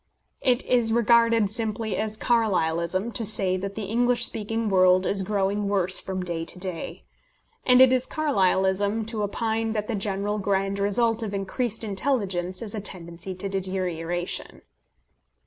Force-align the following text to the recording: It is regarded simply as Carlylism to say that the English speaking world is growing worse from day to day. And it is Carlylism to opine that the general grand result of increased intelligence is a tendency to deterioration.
It 0.41 0.65
is 0.65 0.91
regarded 0.91 1.51
simply 1.51 1.95
as 1.95 2.17
Carlylism 2.17 3.13
to 3.13 3.23
say 3.23 3.55
that 3.57 3.75
the 3.75 3.83
English 3.83 4.25
speaking 4.25 4.67
world 4.67 5.05
is 5.05 5.21
growing 5.21 5.67
worse 5.69 5.99
from 5.99 6.23
day 6.25 6.43
to 6.43 6.57
day. 6.57 7.03
And 7.67 7.79
it 7.81 7.93
is 7.93 8.07
Carlylism 8.07 9.05
to 9.09 9.21
opine 9.21 9.73
that 9.73 9.87
the 9.87 9.93
general 9.93 10.39
grand 10.39 10.79
result 10.79 11.21
of 11.21 11.35
increased 11.35 11.83
intelligence 11.83 12.63
is 12.63 12.73
a 12.73 12.81
tendency 12.81 13.35
to 13.35 13.47
deterioration. 13.47 14.63